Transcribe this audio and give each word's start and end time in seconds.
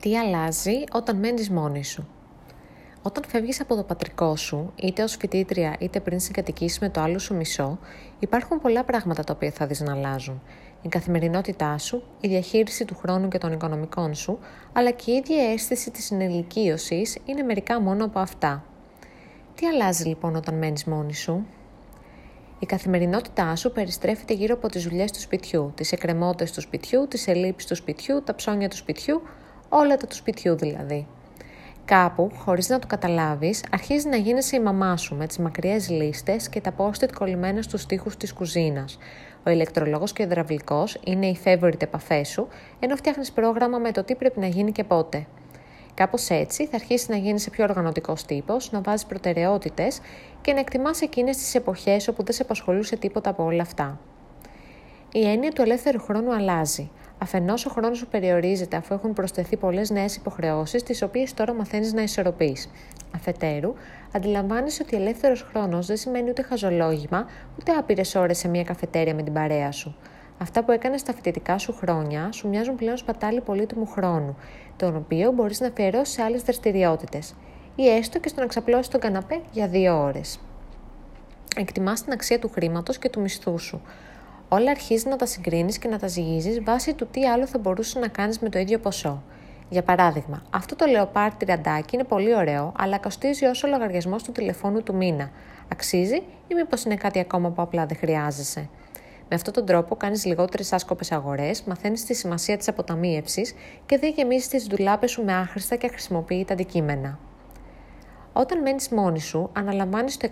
Τι 0.00 0.18
αλλάζει 0.18 0.84
όταν 0.92 1.16
μένεις 1.16 1.50
μόνη 1.50 1.84
σου. 1.84 2.08
Όταν 3.02 3.24
φεύγεις 3.28 3.60
από 3.60 3.74
το 3.74 3.82
πατρικό 3.82 4.36
σου, 4.36 4.72
είτε 4.76 5.02
ως 5.02 5.16
φοιτήτρια 5.16 5.76
είτε 5.78 6.00
πριν 6.00 6.20
συγκατοικήσεις 6.20 6.78
με 6.78 6.88
το 6.88 7.00
άλλο 7.00 7.18
σου 7.18 7.34
μισό, 7.34 7.78
υπάρχουν 8.18 8.60
πολλά 8.60 8.84
πράγματα 8.84 9.24
τα 9.24 9.32
οποία 9.32 9.50
θα 9.50 9.66
δεις 9.66 9.80
να 9.80 9.92
αλλάζουν. 9.92 10.42
Η 10.82 10.88
καθημερινότητά 10.88 11.78
σου, 11.78 12.02
η 12.20 12.28
διαχείριση 12.28 12.84
του 12.84 12.96
χρόνου 12.96 13.28
και 13.28 13.38
των 13.38 13.52
οικονομικών 13.52 14.14
σου, 14.14 14.38
αλλά 14.72 14.90
και 14.90 15.10
η 15.10 15.14
ίδια 15.14 15.52
αίσθηση 15.52 15.90
της 15.90 16.04
συνελικίωσης 16.04 17.18
είναι 17.24 17.42
μερικά 17.42 17.80
μόνο 17.80 18.04
από 18.04 18.18
αυτά. 18.18 18.64
Τι 19.54 19.66
αλλάζει 19.66 20.08
λοιπόν 20.08 20.36
όταν 20.36 20.54
μένεις 20.54 20.84
μόνη 20.84 21.14
σου; 21.14 21.46
Η 22.58 22.66
καθημερινότητά 22.66 23.56
σου 23.56 23.72
περιστρέφεται 23.72 24.34
γύρω 24.34 24.54
από 24.54 24.68
τις 24.68 24.82
δουλειές 24.82 25.12
του 25.12 25.20
σπιτιού, 25.20 25.72
τις 25.74 25.92
εκκρεμότητες 25.92 26.52
του 26.52 26.60
σπιτιού, 26.60 27.08
τις 27.08 27.26
ελλείψεις 27.26 27.68
του 27.68 27.74
σπιτιού, 27.74 28.22
τα 28.22 28.34
ψώνια 28.34 28.68
του 28.68 28.76
σπιτιού, 28.76 29.22
όλα 29.68 29.96
τα 29.96 30.06
του 30.06 30.14
σπιτιού 30.14 30.56
δηλαδή. 30.56 31.06
Κάπου, 31.84 32.30
χωρίς 32.36 32.68
να 32.68 32.78
το 32.78 32.86
καταλάβεις, 32.86 33.64
αρχίζει 33.72 34.08
να 34.08 34.16
γίνεσαι 34.16 34.56
η 34.56 34.60
μαμά 34.60 34.96
σου 34.96 35.14
με 35.14 35.26
τις 35.26 35.38
μακριές 35.38 35.88
λίστες 35.88 36.48
και 36.48 36.60
τα 36.60 36.74
post-it 36.76 37.12
κολλημένα 37.18 37.62
στους 37.62 37.86
τοίχου 37.86 38.10
της 38.10 38.32
κουζίνας. 38.32 38.98
Ο 39.46 39.50
ηλεκτρολόγος 39.50 40.12
και 40.12 40.22
ο 40.22 40.24
υδραυλικός 40.24 41.00
είναι 41.04 41.26
οι 41.26 41.38
favorite 41.44 41.82
επαφές 41.82 42.28
σου, 42.28 42.48
ενώ 42.78 42.96
φτιάχνεις 42.96 43.32
πρόγραμμα 43.32 43.78
με 43.78 43.92
το 43.92 44.04
τι 44.04 44.14
πρέπει 44.14 44.40
να 44.40 44.46
γίνει 44.46 44.72
και 44.72 44.84
πότε. 44.84 45.26
Κάπως 45.94 46.30
έτσι 46.30 46.66
θα 46.66 46.76
αρχίσει 46.76 47.10
να 47.10 47.16
γίνει 47.16 47.42
πιο 47.50 47.64
οργανωτικός 47.64 48.24
τύπος, 48.24 48.72
να 48.72 48.80
βάζεις 48.80 49.06
προτεραιότητες 49.06 50.00
και 50.40 50.52
να 50.52 50.60
εκτιμάς 50.60 51.00
εκείνες 51.00 51.36
τις 51.36 51.54
εποχές 51.54 52.08
όπου 52.08 52.24
δεν 52.24 52.34
σε 52.34 52.42
απασχολούσε 52.42 52.96
τίποτα 52.96 53.30
από 53.30 53.44
όλα 53.44 53.62
αυτά. 53.62 54.00
Η 55.12 55.28
έννοια 55.28 55.52
του 55.52 55.62
ελεύθερου 55.62 56.00
χρόνου 56.00 56.32
αλλάζει. 56.32 56.90
Αφενός, 57.18 57.66
ο 57.66 57.70
χρόνος 57.70 57.98
σου 57.98 58.06
περιορίζεται 58.06 58.76
αφού 58.76 58.94
έχουν 58.94 59.12
προσθεθεί 59.12 59.56
πολλές 59.56 59.90
νέες 59.90 60.16
υποχρεώσεις, 60.16 60.82
τις 60.82 61.02
οποίες 61.02 61.34
τώρα 61.34 61.54
μαθαίνεις 61.54 61.92
να 61.92 62.02
ισορροπείς. 62.02 62.70
Αφετέρου, 63.14 63.74
αντιλαμβάνεσαι 64.12 64.82
ότι 64.86 64.96
ελεύθερος 64.96 65.42
χρόνος 65.42 65.86
δεν 65.86 65.96
σημαίνει 65.96 66.28
ούτε 66.30 66.42
χαζολόγημα, 66.42 67.26
ούτε 67.58 67.72
άπειρες 67.72 68.14
ώρες 68.14 68.38
σε 68.38 68.48
μια 68.48 68.64
καφετέρια 68.64 69.14
με 69.14 69.22
την 69.22 69.32
παρέα 69.32 69.72
σου. 69.72 69.96
Αυτά 70.38 70.64
που 70.64 70.72
έκανες 70.72 71.00
στα 71.00 71.12
φοιτητικά 71.12 71.58
σου 71.58 71.72
χρόνια 71.72 72.32
σου 72.32 72.48
μοιάζουν 72.48 72.76
πλέον 72.76 72.96
σπατάλη 72.96 73.40
πολύτιμου 73.40 73.86
χρόνου, 73.86 74.36
τον 74.76 74.96
οποίο 74.96 75.32
μπορείς 75.32 75.60
να 75.60 75.66
αφιερώσεις 75.66 76.14
σε 76.14 76.22
άλλες 76.22 76.42
δραστηριότητες, 76.42 77.34
ή 77.74 77.88
έστω 77.88 78.18
και 78.18 78.28
στο 78.28 78.40
να 78.40 78.46
ξαπλώσεις 78.46 78.88
τον 78.88 79.00
καναπέ 79.00 79.40
για 79.52 79.68
δύο 79.68 80.02
ώρες. 80.02 80.40
Εκτιμάς 81.56 82.02
την 82.02 82.12
αξία 82.12 82.38
του 82.38 82.48
χρήματος 82.48 82.98
και 82.98 83.08
του 83.08 83.20
μισθού 83.20 83.58
σου 83.58 83.80
όλα 84.48 84.70
αρχίζει 84.70 85.08
να 85.08 85.16
τα 85.16 85.26
συγκρίνεις 85.26 85.78
και 85.78 85.88
να 85.88 85.98
τα 85.98 86.06
ζυγίζεις 86.06 86.62
βάσει 86.62 86.94
του 86.94 87.06
τι 87.06 87.26
άλλο 87.26 87.46
θα 87.46 87.58
μπορούσε 87.58 87.98
να 87.98 88.08
κάνεις 88.08 88.38
με 88.38 88.48
το 88.48 88.58
ίδιο 88.58 88.78
ποσό. 88.78 89.22
Για 89.68 89.82
παράδειγμα, 89.82 90.42
αυτό 90.50 90.76
το 90.76 90.86
λεοπάρ 90.86 91.34
τριαντάκι 91.34 91.94
είναι 91.94 92.04
πολύ 92.04 92.34
ωραίο, 92.34 92.72
αλλά 92.78 92.98
κοστίζει 92.98 93.44
όσο 93.44 93.66
ο 93.66 93.70
λογαριασμός 93.70 94.22
του 94.22 94.32
τηλεφώνου 94.32 94.82
του 94.82 94.94
μήνα. 94.94 95.30
Αξίζει 95.72 96.16
ή 96.48 96.54
μήπως 96.54 96.84
είναι 96.84 96.94
κάτι 96.94 97.18
ακόμα 97.18 97.50
που 97.50 97.62
απλά 97.62 97.86
δεν 97.86 97.96
χρειάζεσαι; 97.96 98.68
Με 99.28 99.36
αυτόν 99.36 99.52
τον 99.52 99.66
τρόπο 99.66 99.96
κάνεις 99.96 100.24
λιγότερες 100.24 100.72
άσκοπες 100.72 101.12
αγορές, 101.12 101.62
μαθαίνεις 101.62 102.04
τη 102.04 102.14
σημασία 102.14 102.56
της 102.56 102.68
αποταμίευσης 102.68 103.54
και 103.86 103.98
δεν 103.98 104.12
γεμίζεις 104.16 104.48
τις 104.48 104.66
ντουλάπες 104.66 105.10
σου 105.10 105.24
με 105.24 105.34
άχρηστα 105.34 105.76
και 105.76 105.86
αχρησιμοποιητά 105.86 106.52
αντικείμενα. 106.52 107.18
Όταν 108.40 108.60
μένεις 108.60 108.88
μόνη 108.88 109.20
σου, 109.20 109.50
αναλαμβάνεις 109.52 110.16
το 110.16 110.28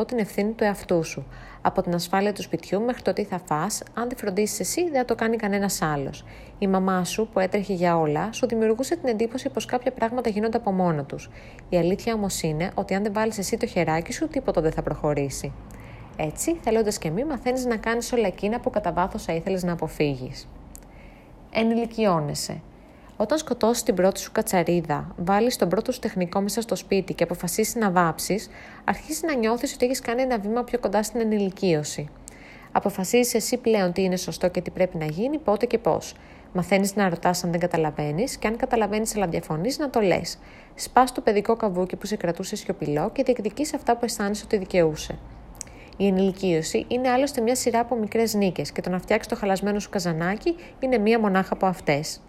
100% 0.00 0.06
την 0.06 0.18
ευθύνη 0.18 0.52
του 0.52 0.64
εαυτού 0.64 1.04
σου. 1.04 1.26
Από 1.62 1.82
την 1.82 1.94
ασφάλεια 1.94 2.32
του 2.32 2.42
σπιτιού 2.42 2.82
μέχρι 2.82 3.02
το 3.02 3.12
τι 3.12 3.24
θα 3.24 3.40
φά, 3.46 3.62
αν 3.94 4.08
δεν 4.08 4.16
φροντίσεις 4.16 4.60
εσύ, 4.60 4.82
δεν 4.82 4.92
θα 4.92 5.04
το 5.04 5.14
κάνει 5.14 5.36
κανένας 5.36 5.82
άλλος. 5.82 6.24
Η 6.58 6.66
μαμά 6.66 7.04
σου, 7.04 7.28
που 7.32 7.38
έτρεχε 7.38 7.72
για 7.72 7.98
όλα, 7.98 8.32
σου 8.32 8.46
δημιουργούσε 8.46 8.96
την 8.96 9.08
εντύπωση 9.08 9.48
πως 9.48 9.64
κάποια 9.64 9.92
πράγματα 9.92 10.30
γίνονται 10.30 10.56
από 10.56 10.72
μόνο 10.72 11.04
τους. 11.04 11.30
Η 11.68 11.76
αλήθεια 11.76 12.14
όμως 12.14 12.42
είναι 12.42 12.70
ότι 12.74 12.94
αν 12.94 13.02
δεν 13.02 13.12
βάλεις 13.12 13.38
εσύ 13.38 13.56
το 13.56 13.66
χεράκι 13.66 14.12
σου, 14.12 14.28
τίποτα 14.28 14.60
δεν 14.60 14.72
θα 14.72 14.82
προχωρήσει. 14.82 15.52
Έτσι, 16.16 16.58
θέλοντας 16.62 16.98
και 16.98 17.10
μη, 17.10 17.24
μαθαίνεις 17.24 17.64
να 17.64 17.76
κάνεις 17.76 18.12
όλα 18.12 18.26
εκείνα 18.26 18.60
που 18.60 18.70
κατά 18.70 18.92
βάθος 18.92 19.24
θα 19.24 19.32
ήθελες 19.32 19.62
να 19.62 19.72
αποφύγεις. 19.72 20.48
Ενηλικιώνεσαι. 21.52 22.60
Όταν 23.22 23.38
σκοτώσεις 23.38 23.82
την 23.82 23.94
πρώτη 23.94 24.20
σου 24.20 24.32
κατσαρίδα, 24.32 25.14
βάλεις 25.16 25.56
τον 25.56 25.68
πρώτο 25.68 25.92
σου 25.92 25.98
τεχνικό 25.98 26.40
μέσα 26.40 26.60
στο 26.60 26.76
σπίτι 26.76 27.14
και 27.14 27.24
αποφασίσεις 27.24 27.74
να 27.74 27.90
βάψεις, 27.90 28.48
αρχίζεις 28.84 29.22
να 29.22 29.34
νιώθεις 29.34 29.74
ότι 29.74 29.84
έχεις 29.84 30.00
κάνει 30.00 30.22
ένα 30.22 30.38
βήμα 30.38 30.64
πιο 30.64 30.78
κοντά 30.78 31.02
στην 31.02 31.20
ενηλικίωση. 31.20 32.08
Αποφασίζει 32.72 33.36
εσύ 33.36 33.56
πλέον 33.56 33.92
τι 33.92 34.02
είναι 34.02 34.16
σωστό 34.16 34.48
και 34.48 34.60
τι 34.60 34.70
πρέπει 34.70 34.96
να 34.96 35.04
γίνει, 35.04 35.38
πότε 35.38 35.66
και 35.66 35.78
πώς. 35.78 36.14
Μαθαίνεις 36.52 36.96
να 36.96 37.08
ρωτάς 37.08 37.44
αν 37.44 37.50
δεν 37.50 37.60
καταλαβαίνεις 37.60 38.36
και 38.36 38.46
αν 38.46 38.56
καταλαβαίνεις 38.56 39.16
αλλά 39.16 39.26
διαφωνείς 39.26 39.78
να 39.78 39.90
το 39.90 40.00
λες. 40.00 40.38
Σπάς 40.74 41.12
το 41.12 41.20
παιδικό 41.20 41.56
καβούκι 41.56 41.96
που 41.96 42.06
σε 42.06 42.16
κρατούσε 42.16 42.56
σιωπηλό 42.56 43.10
και 43.10 43.22
διεκδικείς 43.22 43.74
αυτά 43.74 43.96
που 43.96 44.04
αισθάνεσαι 44.04 44.44
ότι 44.44 44.56
δικαιούσε. 44.56 45.18
Η 45.96 46.06
ενηλικίωση 46.06 46.84
είναι 46.88 47.10
άλλωστε 47.10 47.40
μια 47.40 47.54
σειρά 47.54 47.80
από 47.80 47.96
μικρές 47.96 48.34
νίκες 48.34 48.72
και 48.72 48.80
το 48.80 48.90
να 48.90 48.98
φτιάξεις 48.98 49.32
το 49.32 49.36
χαλασμένο 49.36 49.78
σου 49.78 49.90
καζανάκι 49.90 50.56
είναι 50.78 50.98
μία 50.98 51.20
μονάχα 51.20 51.52
από 51.52 51.66
αυτές. 51.66 52.20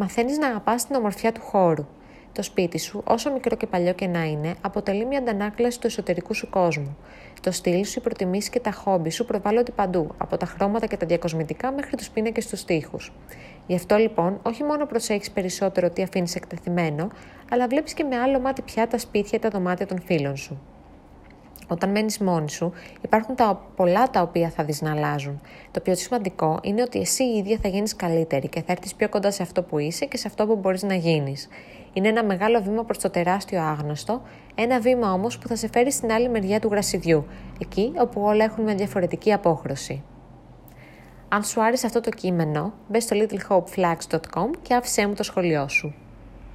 Μαθαίνεις 0.00 0.38
να 0.38 0.46
αγαπάς 0.46 0.86
την 0.86 0.96
ομορφιά 0.96 1.32
του 1.32 1.40
χώρου. 1.40 1.86
Το 2.32 2.42
σπίτι 2.42 2.78
σου, 2.78 3.02
όσο 3.06 3.32
μικρό 3.32 3.56
και 3.56 3.66
παλιό 3.66 3.92
και 3.92 4.06
να 4.06 4.24
είναι, 4.24 4.54
αποτελεί 4.60 5.04
μια 5.04 5.18
αντανάκλαση 5.18 5.80
του 5.80 5.86
εσωτερικού 5.86 6.34
σου 6.34 6.50
κόσμου. 6.50 6.96
Το 7.40 7.50
στυλ 7.50 7.84
σου, 7.84 7.98
οι 7.98 8.02
προτιμήσεις 8.02 8.50
και 8.50 8.60
τα 8.60 8.70
χόμπι 8.70 9.10
σου 9.10 9.24
προβάλλονται 9.24 9.72
παντού, 9.72 10.14
από 10.18 10.36
τα 10.36 10.46
χρώματα 10.46 10.86
και 10.86 10.96
τα 10.96 11.06
διακοσμητικά 11.06 11.72
μέχρι 11.72 11.96
τους 11.96 12.10
πίνακες 12.10 12.46
του 12.46 12.64
τοίχου. 12.64 12.96
Γι' 13.66 13.74
αυτό 13.74 13.96
λοιπόν, 13.96 14.40
όχι 14.42 14.64
μόνο 14.64 14.86
προσέχεις 14.86 15.30
περισσότερο 15.30 15.90
τι 15.90 16.02
αφήνεις 16.02 16.34
εκτεθειμένο, 16.34 17.10
αλλά 17.50 17.66
βλέπεις 17.66 17.94
και 17.94 18.04
με 18.04 18.16
άλλο 18.16 18.40
μάτι 18.40 18.62
πια 18.62 18.86
τα 18.86 18.98
σπίτια 18.98 19.38
και 19.38 19.38
τα 19.38 19.48
δωμάτια 19.48 19.86
των 19.86 20.02
φίλων 20.04 20.36
σου. 20.36 20.60
Όταν 21.68 21.90
μένεις 21.90 22.18
μόνη 22.18 22.50
σου, 22.50 22.72
υπάρχουν 23.00 23.34
τα 23.34 23.62
πολλά 23.76 24.10
τα 24.10 24.22
οποία 24.22 24.48
θα 24.48 24.64
δεις 24.64 24.82
να 24.82 24.90
αλλάζουν. 24.90 25.40
Το 25.70 25.80
πιο 25.80 25.94
σημαντικό 25.94 26.58
είναι 26.62 26.82
ότι 26.82 26.98
εσύ 27.00 27.24
η 27.24 27.36
ίδια 27.36 27.58
θα 27.62 27.68
γίνεις 27.68 27.96
καλύτερη 27.96 28.48
και 28.48 28.62
θα 28.62 28.72
έρθεις 28.72 28.94
πιο 28.94 29.08
κοντά 29.08 29.30
σε 29.30 29.42
αυτό 29.42 29.62
που 29.62 29.78
είσαι 29.78 30.04
και 30.04 30.16
σε 30.16 30.28
αυτό 30.28 30.46
που 30.46 30.56
μπορείς 30.56 30.82
να 30.82 30.94
γίνεις. 30.94 31.48
Είναι 31.92 32.08
ένα 32.08 32.24
μεγάλο 32.24 32.62
βήμα 32.62 32.84
προς 32.84 32.98
το 32.98 33.10
τεράστιο 33.10 33.62
άγνωστο, 33.62 34.22
ένα 34.54 34.80
βήμα 34.80 35.12
όμως 35.12 35.38
που 35.38 35.48
θα 35.48 35.56
σε 35.56 35.68
φέρει 35.72 35.92
στην 35.92 36.12
άλλη 36.12 36.28
μεριά 36.28 36.60
του 36.60 36.68
γρασιδιού, 36.70 37.26
εκεί 37.60 37.92
όπου 37.98 38.22
όλα 38.22 38.44
έχουν 38.44 38.64
μια 38.64 38.74
διαφορετική 38.74 39.32
απόχρωση. 39.32 40.02
Αν 41.28 41.44
σου 41.44 41.62
άρεσε 41.62 41.86
αυτό 41.86 42.00
το 42.00 42.10
κείμενο, 42.10 42.72
μπες 42.88 43.02
στο 43.02 43.16
littlehopeflags.com 43.20 44.50
και 44.62 44.74
άφησέ 44.74 45.06
μου 45.06 45.14
το 45.14 45.22
σχολείο 45.22 45.68
σου. 45.68 45.94